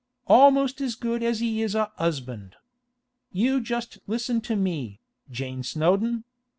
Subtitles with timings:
[0.25, 2.55] Almost as good as he is a 'usband.
[3.31, 6.23] You just listen to me, Jane Snowdon.